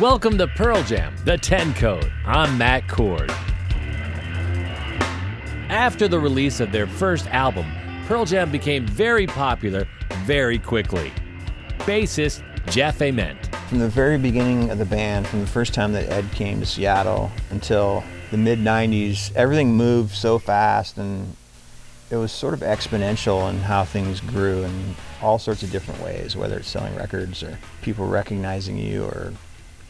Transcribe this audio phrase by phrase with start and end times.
[0.00, 2.10] Welcome to Pearl Jam, the 10 Code.
[2.26, 3.30] I'm Matt Cord.
[5.70, 7.70] After the release of their first album,
[8.08, 9.86] Pearl Jam became very popular
[10.24, 11.12] very quickly.
[11.78, 13.54] Bassist Jeff Ament.
[13.68, 16.66] From the very beginning of the band, from the first time that Ed came to
[16.66, 18.02] Seattle until
[18.32, 21.36] the mid 90s, everything moved so fast and
[22.10, 26.36] it was sort of exponential in how things grew in all sorts of different ways,
[26.36, 29.32] whether it's selling records or people recognizing you or,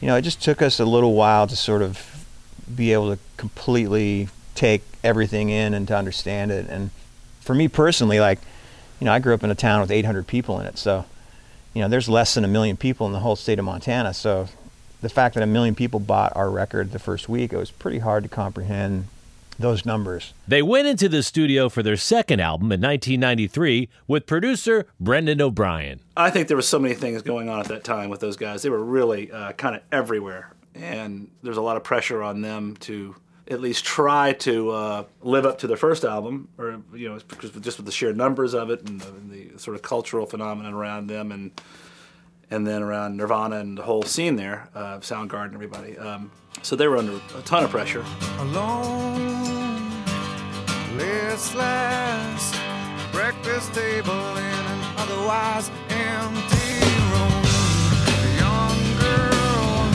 [0.00, 2.26] you know, it just took us a little while to sort of
[2.74, 6.66] be able to completely take everything in and to understand it.
[6.68, 6.90] And
[7.40, 8.40] for me personally, like,
[9.00, 11.04] you know, I grew up in a town with 800 people in it, so,
[11.74, 14.14] you know, there's less than a million people in the whole state of Montana.
[14.14, 14.48] So
[15.00, 17.98] the fact that a million people bought our record the first week, it was pretty
[17.98, 19.08] hard to comprehend
[19.58, 20.32] those numbers.
[20.46, 26.00] They went into the studio for their second album in 1993 with producer Brendan O'Brien.
[26.16, 28.62] I think there was so many things going on at that time with those guys.
[28.62, 32.76] They were really uh, kind of everywhere, and there's a lot of pressure on them
[32.80, 33.16] to
[33.48, 37.50] at least try to uh, live up to their first album, or you know, because
[37.50, 40.72] just with the sheer numbers of it and the, and the sort of cultural phenomenon
[40.72, 41.50] around them, and
[42.50, 45.98] and then around Nirvana and the whole scene there, uh, Soundgarden, everybody.
[45.98, 46.30] Um,
[46.62, 48.04] so they were under a ton of pressure.
[48.38, 49.33] Alone,
[53.10, 56.78] breakfast table in an otherwise empty
[57.10, 57.42] room.
[58.22, 59.90] A young girl,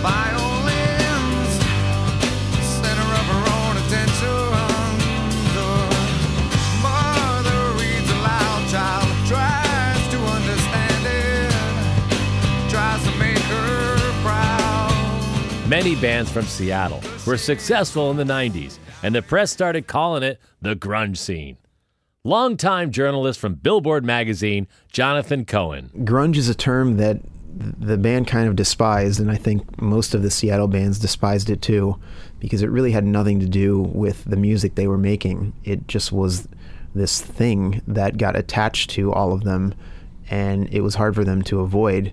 [0.00, 1.52] violins,
[2.80, 4.96] center of her own attention.
[5.52, 5.72] The
[6.80, 15.68] mother reads aloud, child tries to understand it, tries to make her proud.
[15.68, 20.40] Many bands from Seattle were successful in the 90s, and the press started calling it
[20.60, 21.56] the grunge scene.
[22.24, 25.92] Longtime journalist from Billboard magazine, Jonathan Cohen.
[25.98, 27.20] grunge is a term that
[27.56, 31.62] the band kind of despised, and I think most of the Seattle bands despised it
[31.62, 32.00] too,
[32.40, 35.52] because it really had nothing to do with the music they were making.
[35.62, 36.48] It just was
[36.92, 39.72] this thing that got attached to all of them,
[40.28, 42.12] and it was hard for them to avoid.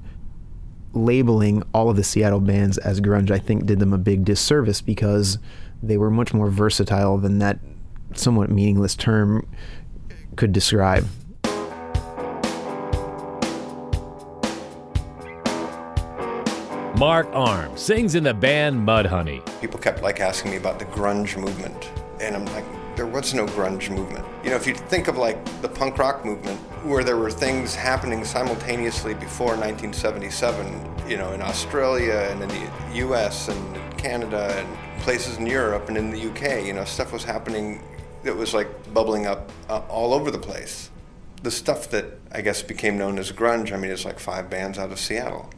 [0.93, 4.79] Labeling all of the Seattle bands as grunge, I think, did them a big disservice
[4.79, 5.39] because
[5.83, 7.59] they were much more versatile than that
[8.13, 9.47] somewhat meaningless term
[10.37, 11.05] could describe.
[16.97, 19.43] Mark Arm sings in the band Mudhoney.
[19.59, 22.63] people kept like asking me about the grunge movement and i'm like
[22.95, 26.23] there was no grunge movement you know if you think of like the punk rock
[26.23, 32.49] movement where there were things happening simultaneously before 1977 you know in australia and in
[32.49, 37.11] the us and canada and places in europe and in the uk you know stuff
[37.11, 37.81] was happening
[38.23, 40.89] that was like bubbling up uh, all over the place
[41.41, 44.77] the stuff that i guess became known as grunge i mean it's like five bands
[44.77, 45.49] out of seattle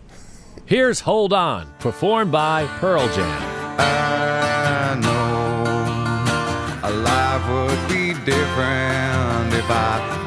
[0.66, 3.44] Here's Hold On, performed by Pearl Jam.
[3.78, 5.62] I know
[6.90, 10.25] a life would be different if I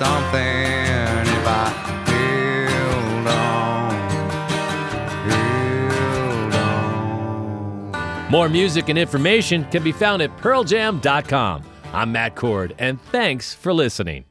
[0.00, 0.40] something
[1.36, 1.68] if I
[2.08, 3.92] held on,
[5.90, 6.54] held
[8.24, 8.30] on.
[8.30, 11.64] More music and information can be found at pearljam.com.
[11.92, 14.29] I'm Matt Cord, and thanks for listening.